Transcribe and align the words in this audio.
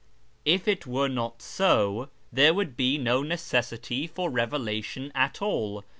If 0.45 0.67
it 0.67 0.87
were 0.87 1.07
not 1.07 1.43
so, 1.43 2.09
there 2.33 2.55
would 2.55 2.75
be 2.75 2.97
no 2.97 3.21
necessity 3.21 4.07
for 4.07 4.31
revelation 4.31 5.11
at 5.13 5.43
all. 5.43 5.83